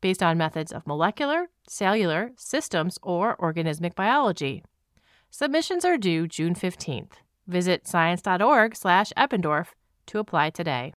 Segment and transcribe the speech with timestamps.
[0.00, 4.64] based on methods of molecular, cellular, systems, or organismic biology.
[5.30, 7.12] Submissions are due June 15th.
[7.46, 9.66] Visit science.org/eppendorf
[10.06, 10.92] to apply today.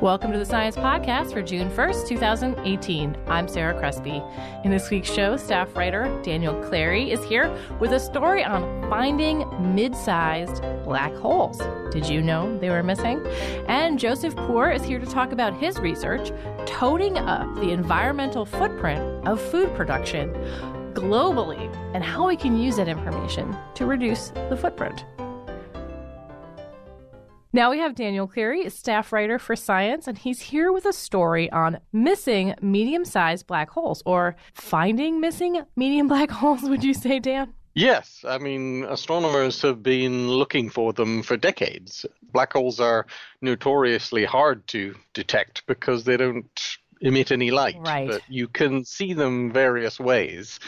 [0.00, 3.18] Welcome to the Science Podcast for June 1st, 2018.
[3.26, 4.22] I'm Sarah Crespi.
[4.64, 9.44] In this week's show, staff writer Daniel Clery is here with a story on finding
[9.74, 11.60] mid sized black holes.
[11.92, 13.22] Did you know they were missing?
[13.68, 16.32] And Joseph Poore is here to talk about his research
[16.64, 20.32] toting up the environmental footprint of food production
[20.94, 25.04] globally and how we can use that information to reduce the footprint.
[27.52, 31.50] Now we have Daniel Clery, staff writer for Science, and he's here with a story
[31.50, 37.18] on missing medium sized black holes or finding missing medium black holes, would you say,
[37.18, 37.52] Dan?
[37.74, 42.06] Yes, I mean, astronomers have been looking for them for decades.
[42.32, 43.06] Black holes are
[43.40, 47.76] notoriously hard to detect because they don't emit any light.
[47.80, 48.08] Right.
[48.08, 50.60] But you can see them various ways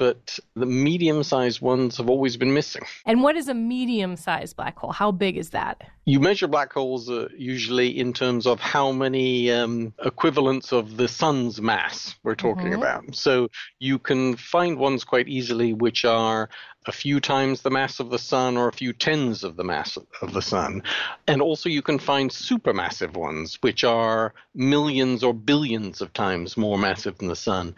[0.00, 2.80] but the medium sized ones have always been missing.
[3.04, 4.92] And what is a medium sized black hole?
[4.92, 5.82] How big is that?
[6.06, 11.06] You measure black holes uh, usually in terms of how many um, equivalents of the
[11.06, 12.82] sun's mass we're talking mm-hmm.
[12.82, 13.14] about.
[13.14, 13.48] So
[13.78, 16.48] you can find ones quite easily which are
[16.86, 19.98] a few times the mass of the sun or a few tens of the mass
[20.22, 20.82] of the sun.
[21.26, 26.78] And also, you can find supermassive ones, which are millions or billions of times more
[26.78, 27.74] massive than the sun.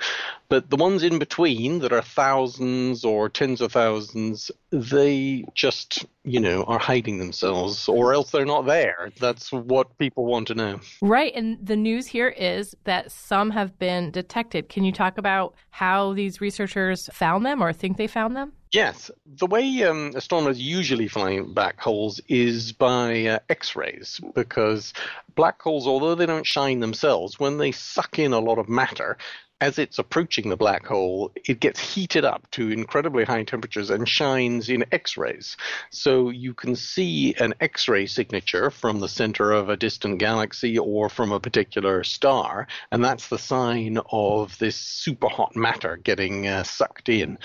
[0.48, 6.38] But the ones in between that are thousands or tens of thousands, they just, you
[6.38, 9.10] know, are hiding themselves or else they're not there.
[9.18, 10.80] That's what people want to know.
[11.00, 11.32] Right.
[11.34, 14.68] And the news here is that some have been detected.
[14.68, 18.52] Can you talk about how these researchers found them or think they found them?
[18.72, 24.94] Yes, the way um, astronomers usually find black holes is by uh, X rays, because
[25.34, 29.19] black holes, although they don't shine themselves, when they suck in a lot of matter,
[29.60, 34.09] as it's approaching the black hole, it gets heated up to incredibly high temperatures and
[34.09, 35.59] shines in X rays.
[35.91, 40.78] So you can see an X ray signature from the center of a distant galaxy
[40.78, 46.49] or from a particular star, and that's the sign of this super hot matter getting
[46.49, 47.39] uh, sucked in.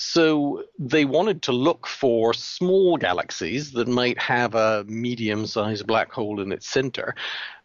[0.00, 6.10] So they wanted to look for small galaxies that might have a medium sized black
[6.10, 7.14] hole in its center,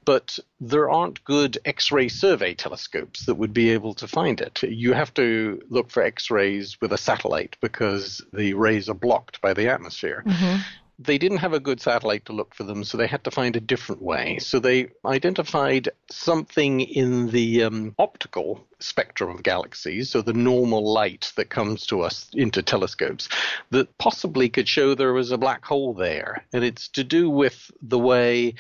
[0.04, 4.62] but there aren't good X ray survey telescopes that would be able to find it.
[4.64, 9.40] You have to look for X rays with a satellite because the rays are blocked
[9.40, 10.22] by the atmosphere.
[10.28, 10.62] Mm-hmm
[10.98, 13.56] they didn't have a good satellite to look for them, so they had to find
[13.56, 14.38] a different way.
[14.40, 21.34] So they identified something in the um, optical spectrum of galaxies, so the normal light
[21.36, 23.30] that comes to us into telescopes,
[23.72, 26.46] that possibly could show there was a black hole there.
[26.54, 28.56] And it's to do with the way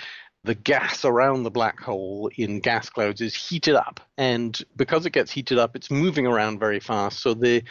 [0.45, 3.99] the gas around the black hole in gas clouds is heated up.
[4.17, 7.19] And because it gets heated up, it's moving around very fast.
[7.19, 7.63] So the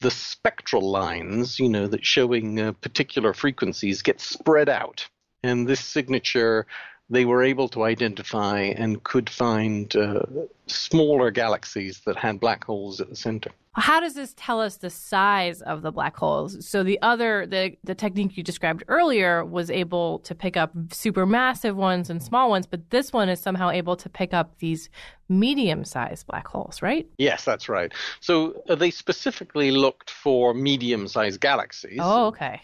[0.00, 5.08] the spectral lines, you know, that showing uh, particular frequencies get spread out.
[5.42, 6.66] And this signature
[7.10, 10.20] they were able to identify and could find uh,
[10.66, 13.50] smaller galaxies that had black holes at the center.
[13.72, 16.66] How does this tell us the size of the black holes?
[16.68, 21.74] So the other the the technique you described earlier was able to pick up supermassive
[21.74, 24.90] ones and small ones, but this one is somehow able to pick up these
[25.28, 27.06] medium-sized black holes, right?
[27.18, 27.92] Yes, that's right.
[28.20, 31.98] So uh, they specifically looked for medium-sized galaxies.
[32.00, 32.60] Oh, okay.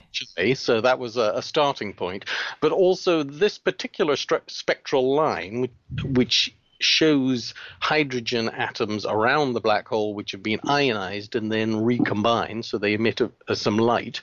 [0.55, 2.25] So that was a, a starting point,
[2.61, 5.69] but also this particular spectral line,
[6.05, 12.65] which shows hydrogen atoms around the black hole which have been ionized and then recombined,
[12.65, 14.21] so they emit a, a, some light.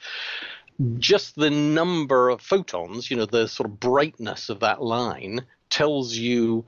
[0.98, 6.16] Just the number of photons, you know, the sort of brightness of that line tells
[6.16, 6.66] you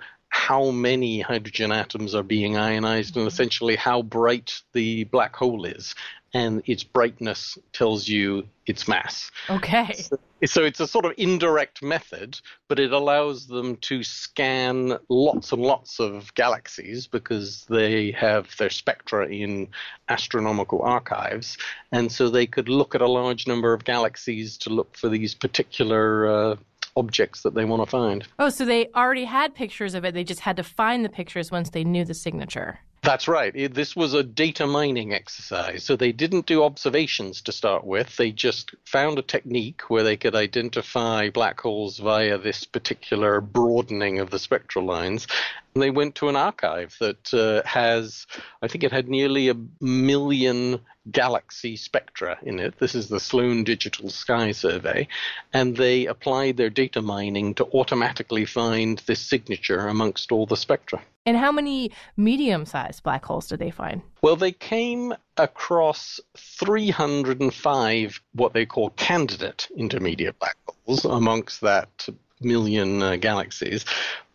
[0.48, 5.96] how many hydrogen atoms are being ionized and essentially how bright the black hole is.
[6.34, 9.32] And its brightness tells you its mass.
[9.50, 9.94] Okay.
[9.94, 15.54] So, so it's a sort of indirect method, but it allows them to scan lots
[15.54, 19.70] and lots of galaxies because they have their spectra in
[20.10, 21.58] astronomical archives.
[21.94, 25.36] And so they could look at a large number of galaxies to look for these
[25.36, 26.56] particular uh,
[26.96, 28.28] objects that they want to find.
[28.40, 30.14] Oh, so they already had pictures of it.
[30.14, 32.80] They just had to find the pictures once they knew the signature.
[33.04, 33.54] That's right.
[33.54, 35.84] It, this was a data mining exercise.
[35.84, 38.16] So they didn't do observations to start with.
[38.16, 44.20] They just found a technique where they could identify black holes via this particular broadening
[44.20, 45.28] of the spectral lines.
[45.76, 48.28] They went to an archive that uh, has,
[48.62, 50.80] I think it had nearly a million
[51.12, 52.78] galaxy spectra in it.
[52.80, 55.08] This is the Sloan Digital Sky Survey.
[55.52, 61.02] And they applied their data mining to automatically find this signature amongst all the spectra.
[61.26, 64.02] And how many medium sized black holes did they find?
[64.22, 72.08] Well, they came across 305 what they call candidate intermediate black holes amongst that
[72.42, 73.86] million uh, galaxies.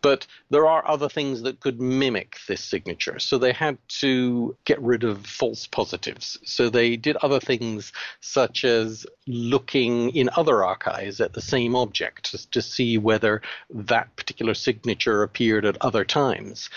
[0.01, 3.19] But there are other things that could mimic this signature.
[3.19, 6.37] So they had to get rid of false positives.
[6.45, 7.91] So they did other things
[8.21, 14.53] such as looking in other archives at the same object to, see whether that particular
[14.53, 16.69] signature appeared at other times.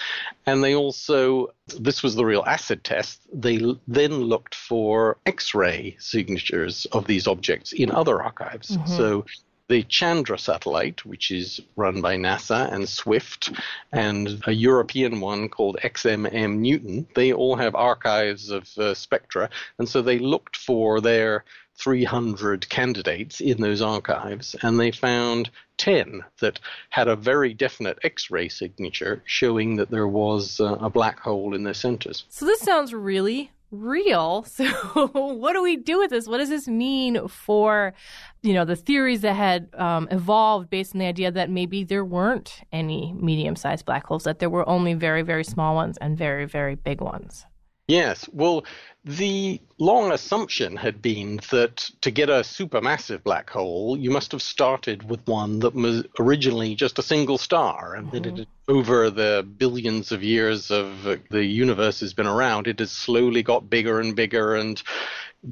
[0.47, 5.97] And they also, this was the real acid test, they then looked for X ray
[5.99, 8.77] signatures of these objects in other archives.
[8.77, 8.97] Mm-hmm.
[8.97, 9.25] So
[9.73, 13.53] the Chandra satellite, which is run by NASA, and SWIFT,
[13.91, 19.49] and a European one called XMM Newton, they all have archives of uh, spectra.
[19.79, 21.47] And so they looked for their
[21.77, 25.49] 300 candidates in those archives, and they found
[25.79, 26.61] 10 that
[26.91, 31.55] had a very definite X ray signature showing that there was uh, a black hole
[31.55, 32.27] in their centers.
[32.29, 34.47] So this sounds really real.
[34.53, 34.67] So
[35.09, 36.29] what do we do with this?
[36.29, 37.95] What does this mean for,
[38.43, 42.05] you know, the theories that had um, evolved based on the idea that maybe there
[42.05, 46.45] weren't any medium-sized black holes, that there were only very, very small ones and very,
[46.45, 47.47] very big ones?
[47.89, 48.29] Yes.
[48.33, 48.65] Well,
[49.05, 54.43] the long assumption had been that to get a supermassive black hole, you must have
[54.43, 58.23] started with one that was originally just a single star, and mm-hmm.
[58.23, 62.79] that it, over the billions of years of uh, the universe has been around, it
[62.79, 64.83] has slowly got bigger and bigger and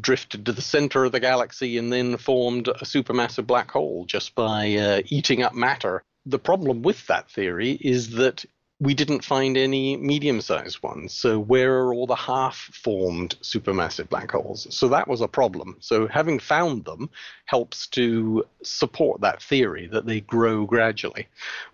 [0.01, 4.37] drifted to the center of the galaxy and then formed a supermassive black hole just
[4.37, 6.05] by uh, eating up matter.
[6.25, 8.45] The problem with that theory is that
[8.81, 11.13] we didn't find any medium sized ones.
[11.13, 14.67] So, where are all the half formed supermassive black holes?
[14.71, 15.77] So, that was a problem.
[15.81, 17.11] So, having found them
[17.45, 21.29] helps to support that theory that they grow gradually.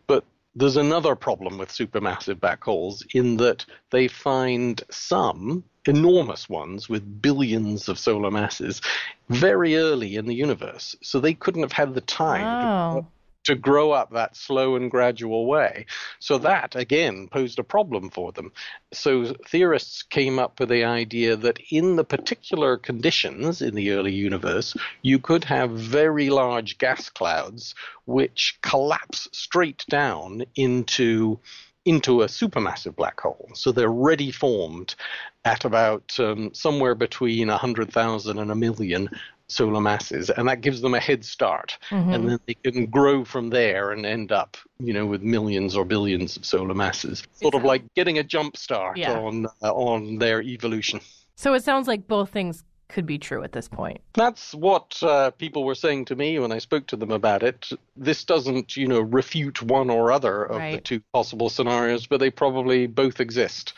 [0.09, 0.25] But
[0.57, 7.23] there's another problem with supermassive black holes in that they find some enormous ones with
[7.23, 8.81] billions of solar masses
[9.29, 10.97] very early in the universe.
[11.03, 13.13] So they couldn't have had the time wow to oh.
[13.55, 15.87] Grow up that slow and gradual way.
[16.19, 18.53] So that, again, posed a problem for them.
[18.93, 24.15] So theorists came up with the idea that in the particular conditions in the early
[24.15, 31.39] universe, you could have very large gas clouds which collapse straight down into
[31.87, 33.49] into a supermassive black hole.
[33.55, 34.97] So they're ready formed
[35.45, 39.09] at about um, somewhere between 100,000 and a million
[39.49, 41.79] solar masses, and that gives them a head start.
[41.91, 42.13] Mm-hmm.
[42.13, 45.85] And then they can grow from there and end up, you know, with millions or
[45.85, 47.23] billions of solar masses.
[47.33, 49.19] Sort of like getting a jump start yeah.
[49.19, 51.01] on uh, on their evolution.
[51.37, 54.01] So it sounds like both things could be true at this point.
[54.15, 57.69] That's what uh, people were saying to me when I spoke to them about it.
[57.97, 60.75] This doesn't, you know, refute one or other of right.
[60.77, 63.73] the two possible scenarios, but they probably both exist.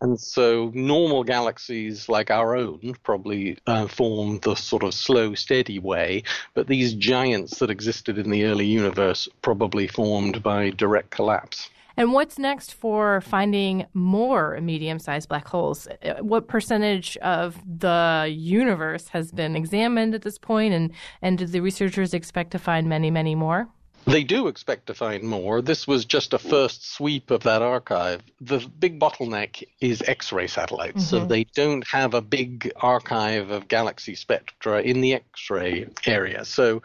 [0.00, 5.78] And so normal galaxies like our own probably uh, form the sort of slow, steady
[5.78, 6.22] way,
[6.54, 11.68] but these giants that existed in the early universe probably formed by direct collapse.
[11.96, 15.86] And what's next for finding more medium sized black holes?
[16.02, 21.46] Uh, what percentage of the universe has been examined at this point, and, and do
[21.46, 23.68] the researchers expect to find many, many more?
[24.06, 25.62] They do expect to find more.
[25.62, 28.22] This was just a first sweep of that archive.
[28.40, 31.04] The big bottleneck is X ray satellites.
[31.04, 31.16] Mm-hmm.
[31.16, 36.44] So they don't have a big archive of galaxy spectra in the X ray area.
[36.44, 36.82] So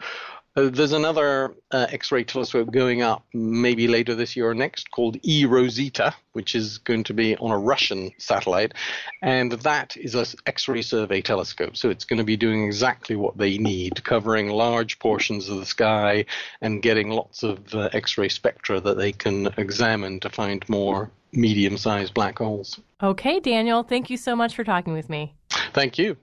[0.56, 5.16] Uh, there's another uh, X-ray telescope going up maybe later this year or next called
[5.22, 8.74] eROSITA, which is going to be on a Russian satellite,
[9.22, 11.76] and that is an X-ray survey telescope.
[11.76, 15.66] So it's going to be doing exactly what they need, covering large portions of the
[15.66, 16.24] sky
[16.60, 22.12] and getting lots of uh, X-ray spectra that they can examine to find more medium-sized
[22.12, 22.80] black holes.
[23.00, 25.34] Okay, Daniel, thank you so much for talking with me.
[25.72, 26.16] Thank you.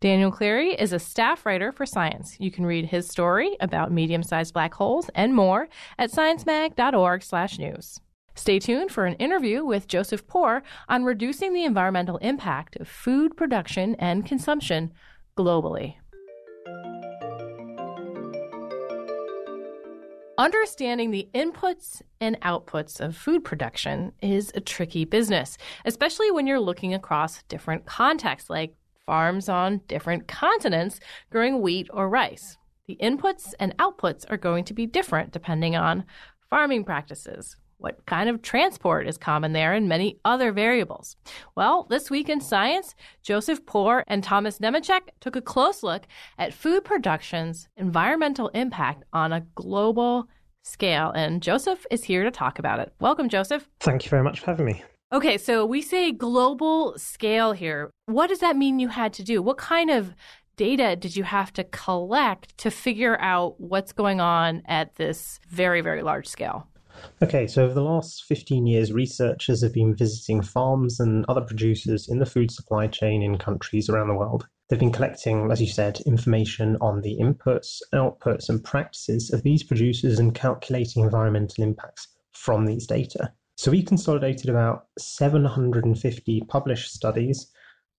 [0.00, 2.36] Daniel Clery is a staff writer for Science.
[2.38, 8.00] You can read his story about medium-sized black holes and more at sciencemag.org/news.
[8.36, 13.36] Stay tuned for an interview with Joseph Poore on reducing the environmental impact of food
[13.36, 14.92] production and consumption
[15.36, 15.96] globally.
[20.38, 26.60] Understanding the inputs and outputs of food production is a tricky business, especially when you're
[26.60, 28.76] looking across different contexts like
[29.08, 31.00] farms on different continents
[31.30, 32.58] growing wheat or rice.
[32.88, 36.04] The inputs and outputs are going to be different depending on
[36.50, 41.16] farming practices, what kind of transport is common there, and many other variables.
[41.56, 46.02] Well, this week in science, Joseph Poore and Thomas Nemecek took a close look
[46.36, 50.28] at food production's environmental impact on a global
[50.64, 51.12] scale.
[51.12, 52.92] And Joseph is here to talk about it.
[53.00, 53.66] Welcome, Joseph.
[53.80, 54.84] Thank you very much for having me.
[55.10, 57.90] Okay, so we say global scale here.
[58.06, 59.40] What does that mean you had to do?
[59.40, 60.14] What kind of
[60.56, 65.80] data did you have to collect to figure out what's going on at this very,
[65.80, 66.68] very large scale?
[67.22, 72.08] Okay, so over the last 15 years, researchers have been visiting farms and other producers
[72.08, 74.46] in the food supply chain in countries around the world.
[74.68, 79.62] They've been collecting, as you said, information on the inputs, outputs, and practices of these
[79.62, 83.32] producers and calculating environmental impacts from these data.
[83.58, 87.50] So we consolidated about 750 published studies,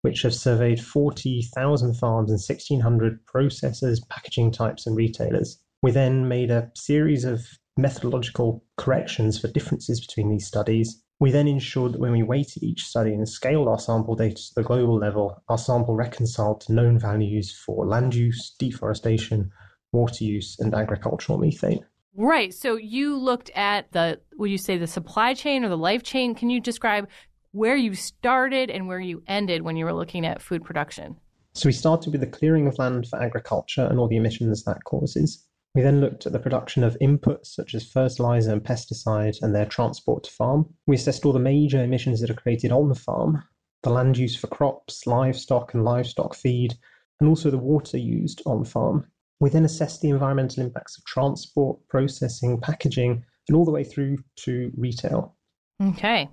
[0.03, 5.61] which have surveyed 40,000 farms and 1,600 processors, packaging types, and retailers.
[5.81, 11.03] We then made a series of methodological corrections for differences between these studies.
[11.19, 14.55] We then ensured that when we weighted each study and scaled our sample data to
[14.55, 19.51] the global level, our sample reconciled to known values for land use, deforestation,
[19.91, 21.85] water use, and agricultural methane.
[22.21, 22.53] Right.
[22.53, 26.35] So you looked at the, would you say the supply chain or the life chain?
[26.35, 27.07] Can you describe
[27.53, 31.15] where you started and where you ended when you were looking at food production?
[31.53, 34.83] So we started with the clearing of land for agriculture and all the emissions that
[34.83, 35.47] causes.
[35.73, 39.65] We then looked at the production of inputs such as fertilizer and pesticide and their
[39.65, 40.65] transport to farm.
[40.87, 43.41] We assessed all the major emissions that are created on the farm,
[43.83, 46.73] the land use for crops, livestock and livestock feed,
[47.21, 49.05] and also the water used on farm.
[49.39, 54.17] We then assess the environmental impacts of transport, processing, packaging, and all the way through
[54.37, 55.35] to retail.
[55.81, 56.29] Okay,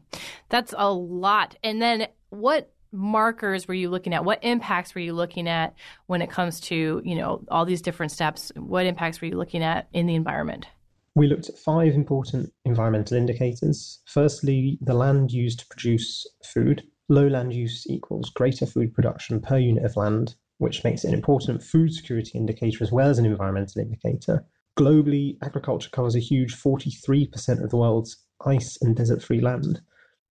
[0.48, 1.56] that's a lot.
[1.62, 4.24] And then what markers were you looking at?
[4.24, 5.74] What impacts were you looking at
[6.06, 8.50] when it comes to, you know, all these different steps?
[8.56, 10.66] What impacts were you looking at in the environment?
[11.14, 14.00] We looked at five important environmental indicators.
[14.06, 16.82] Firstly, the land used to produce food.
[17.08, 21.14] Low land use equals greater food production per unit of land which makes it an
[21.14, 24.44] important food security indicator as well as an environmental indicator.
[24.78, 29.80] Globally, agriculture covers a huge 43% of the world's ice and desert free land.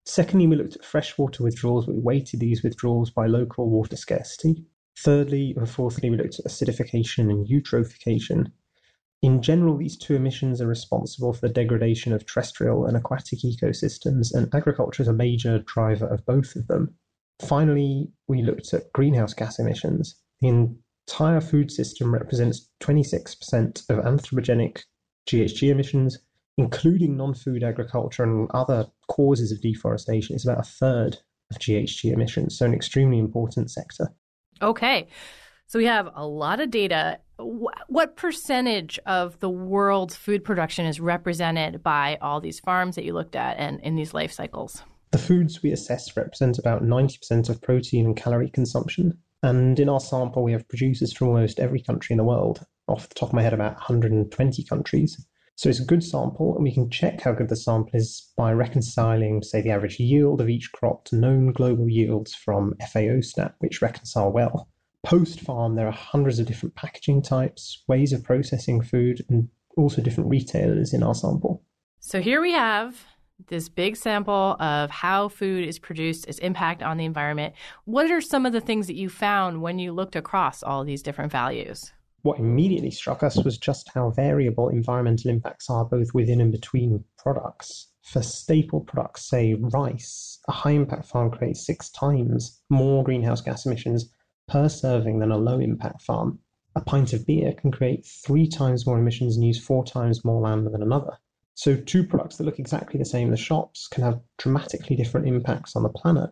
[0.06, 4.64] Secondly, we looked at freshwater withdrawals, but we weighted these withdrawals by local water scarcity.
[4.98, 8.52] Thirdly and fourthly, we looked at acidification and eutrophication.
[9.24, 14.34] In general, these two emissions are responsible for the degradation of terrestrial and aquatic ecosystems,
[14.34, 16.96] and agriculture is a major driver of both of them.
[17.42, 20.16] Finally, we looked at greenhouse gas emissions.
[20.42, 24.84] The entire food system represents 26% of anthropogenic
[25.28, 26.20] GHG emissions,
[26.58, 30.36] including non food agriculture and other causes of deforestation.
[30.36, 31.18] It's about a third
[31.52, 34.14] of GHG emissions, so an extremely important sector.
[34.62, 35.08] Okay.
[35.68, 37.20] So we have a lot of data.
[37.38, 43.14] What percentage of the world's food production is represented by all these farms that you
[43.14, 44.84] looked at and in these life cycles?
[45.16, 49.18] The foods we assess represent about 90% of protein and calorie consumption.
[49.44, 53.08] And in our sample, we have producers from almost every country in the world, off
[53.08, 55.26] the top of my head, about 120 countries.
[55.56, 58.52] So it's a good sample, and we can check how good the sample is by
[58.52, 63.56] reconciling, say, the average yield of each crop to known global yields from FAO stat,
[63.60, 64.68] which reconcile well.
[65.04, 70.02] Post farm, there are hundreds of different packaging types, ways of processing food, and also
[70.02, 71.64] different retailers in our sample.
[72.02, 73.06] So here we have
[73.48, 77.54] this big sample of how food is produced, its impact on the environment.
[77.86, 81.04] What are some of the things that you found when you looked across all these
[81.04, 81.92] different values?
[82.24, 87.04] What immediately struck us was just how variable environmental impacts are both within and between
[87.20, 87.90] products.
[88.02, 93.66] For staple products, say rice, a high impact farm creates six times more greenhouse gas
[93.66, 94.10] emissions
[94.48, 96.40] per serving than a low impact farm.
[96.76, 100.42] a pint of beer can create three times more emissions and use four times more
[100.42, 101.18] land than another.
[101.56, 105.28] So, two products that look exactly the same in the shops can have dramatically different
[105.28, 106.30] impacts on the planet.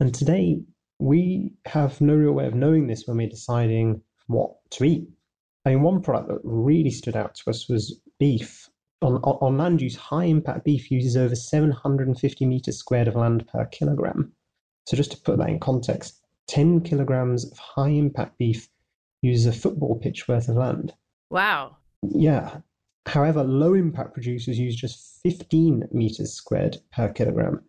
[0.00, 0.60] And today,
[0.98, 5.08] we have no real way of knowing this when we're deciding what to eat.
[5.64, 8.68] I mean, one product that really stood out to us was beef.
[9.02, 13.66] On, on land use, high impact beef uses over 750 meters squared of land per
[13.66, 14.32] kilogram.
[14.88, 18.68] So, just to put that in context, 10 kilograms of high impact beef
[19.22, 20.92] uses a football pitch worth of land.
[21.30, 21.76] Wow.
[22.02, 22.58] Yeah.
[23.06, 27.60] However, low impact producers use just 15 meters squared per kilogram.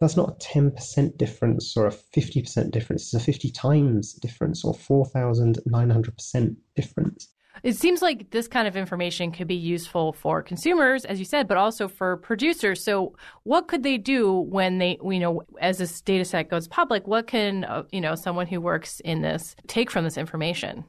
[0.00, 4.74] That's not a 10% difference or a 50% difference, it's a 50 times difference or
[4.74, 7.28] 4,900% difference.
[7.62, 11.46] It seems like this kind of information could be useful for consumers, as you said,
[11.46, 12.82] but also for producers.
[12.82, 17.06] So, what could they do when they, you know, as this data set goes public?
[17.06, 20.84] What can, uh, you know, someone who works in this take from this information?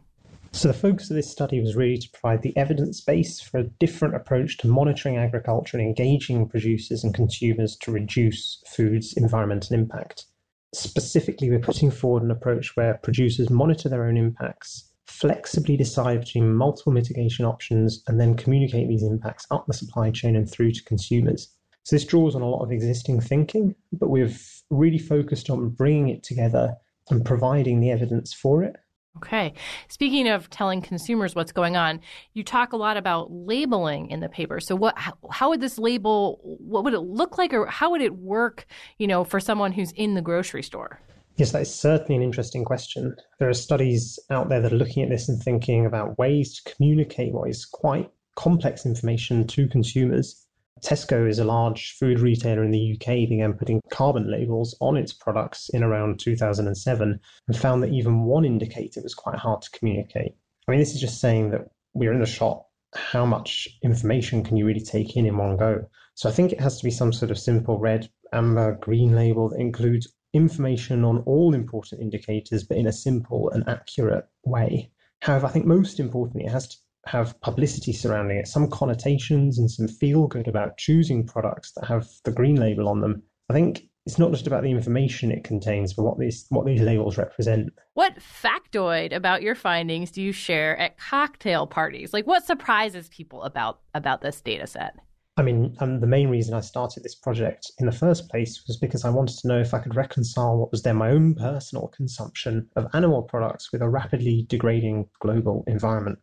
[0.56, 3.68] So, the focus of this study was really to provide the evidence base for a
[3.78, 10.28] different approach to monitoring agriculture and engaging producers and consumers to reduce food's environmental impact.
[10.74, 16.56] Specifically, we're putting forward an approach where producers monitor their own impacts flexibly decide between
[16.56, 20.84] multiple mitigation options and then communicate these impacts up the supply chain and through to
[20.86, 21.50] consumers.
[21.84, 26.08] So this draws on a lot of existing thinking, but we've really focused on bringing
[26.08, 26.78] it together
[27.10, 28.78] and providing the evidence for it.
[29.18, 29.54] Okay.
[29.88, 32.02] Speaking of telling consumers what's going on,
[32.34, 34.60] you talk a lot about labeling in the paper.
[34.60, 38.02] So what how, how, would this label what would it look like or how would
[38.02, 38.66] it work,
[38.98, 41.00] you know, for someone who's in the grocery store?
[41.38, 43.16] Yes, that is certainly an interesting question.
[43.40, 46.74] There are studies out there that are looking at this and thinking about ways to
[46.74, 50.45] communicate what is quite complex information to consumers.
[50.86, 55.12] Tesco is a large food retailer in the UK, began putting carbon labels on its
[55.12, 60.36] products in around 2007 and found that even one indicator was quite hard to communicate.
[60.68, 62.70] I mean, this is just saying that we're in the shop.
[62.94, 65.90] How much information can you really take in in one go?
[66.14, 69.50] So I think it has to be some sort of simple red, amber, green label
[69.50, 74.92] that includes information on all important indicators, but in a simple and accurate way.
[75.22, 79.70] However, I think most importantly, it has to have publicity surrounding it, some connotations and
[79.70, 83.22] some feel good about choosing products that have the green label on them.
[83.50, 86.82] I think it's not just about the information it contains, but what these what these
[86.82, 87.74] labels represent.
[87.94, 92.14] What factoid about your findings do you share at cocktail parties?
[92.14, 94.96] Like what surprises people about about this data set?
[95.38, 98.78] I mean, um, the main reason I started this project in the first place was
[98.78, 101.90] because I wanted to know if I could reconcile what was then my own personal
[101.90, 106.20] consumption of animal products with a rapidly degrading global environment.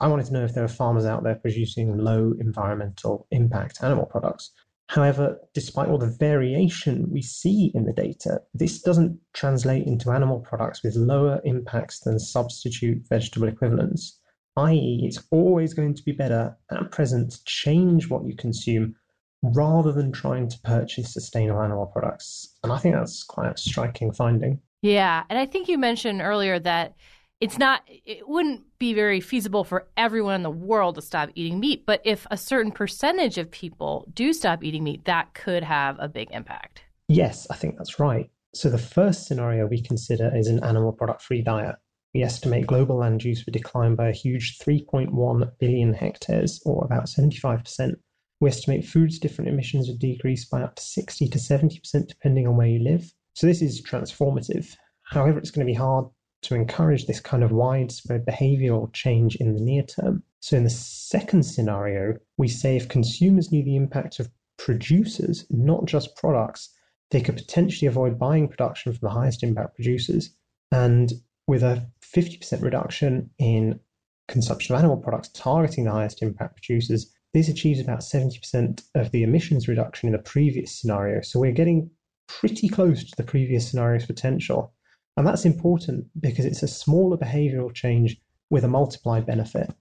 [0.00, 4.06] I wanted to know if there are farmers out there producing low environmental impact animal
[4.06, 4.50] products.
[4.88, 10.40] However, despite all the variation we see in the data, this doesn't translate into animal
[10.40, 14.20] products with lower impacts than substitute vegetable equivalents
[14.56, 18.94] i.e., it's always going to be better at present to change what you consume
[19.42, 22.56] rather than trying to purchase sustainable animal products.
[22.62, 24.60] And I think that's quite a striking finding.
[24.82, 25.24] Yeah.
[25.28, 26.94] And I think you mentioned earlier that
[27.40, 31.60] it's not, it wouldn't be very feasible for everyone in the world to stop eating
[31.60, 31.84] meat.
[31.86, 36.08] But if a certain percentage of people do stop eating meat, that could have a
[36.08, 36.82] big impact.
[37.08, 38.30] Yes, I think that's right.
[38.54, 41.76] So the first scenario we consider is an animal product free diet
[42.16, 47.08] we estimate global land use would decline by a huge 3.1 billion hectares, or about
[47.08, 47.92] 75%.
[48.40, 52.56] We estimate food's different emissions would decrease by up to 60 to 70% depending on
[52.56, 53.12] where you live.
[53.34, 54.74] So this is transformative.
[55.02, 56.06] However, it's going to be hard
[56.46, 60.22] to encourage this kind of widespread behavioral change in the near term.
[60.40, 65.84] So in the second scenario, we say if consumers knew the impact of producers, not
[65.86, 66.70] just products,
[67.10, 70.30] they could potentially avoid buying production from the highest impact producers.
[70.72, 71.12] And
[71.46, 73.80] with a 50% reduction in
[74.28, 79.22] consumption of animal products targeting the highest impact producers, this achieves about 70% of the
[79.22, 81.20] emissions reduction in the previous scenario.
[81.22, 81.90] So we're getting
[82.28, 84.72] pretty close to the previous scenario's potential.
[85.16, 89.72] And that's important because it's a smaller behavioral change with a multiplied benefit.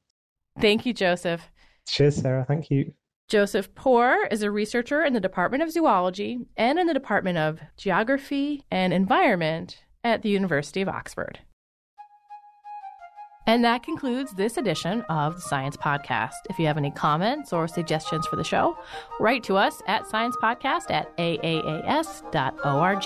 [0.59, 1.49] Thank you, Joseph.
[1.87, 2.45] Cheers, Sarah.
[2.47, 2.93] Thank you.
[3.27, 7.59] Joseph Poore is a researcher in the Department of Zoology and in the Department of
[7.75, 11.39] Geography and Environment at the University of Oxford.
[13.47, 16.33] And that concludes this edition of the Science Podcast.
[16.49, 18.77] If you have any comments or suggestions for the show,
[19.19, 23.05] write to us at sciencepodcast at aaas.org.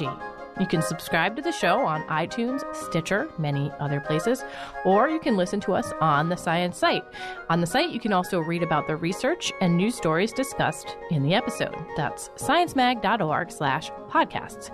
[0.60, 4.44] You can subscribe to the show on iTunes, Stitcher, many other places,
[4.84, 7.04] or you can listen to us on the Science site.
[7.50, 11.24] On the site, you can also read about the research and news stories discussed in
[11.24, 11.76] the episode.
[11.96, 14.72] That's sciencemag.org slash podcasts.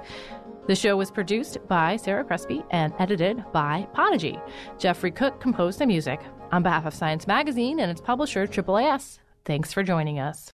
[0.67, 4.39] The show was produced by Sarah Crespi and edited by Podigy.
[4.79, 6.19] Jeffrey Cook composed the music.
[6.51, 10.53] On behalf of Science Magazine and its publisher, AAAS, thanks for joining us.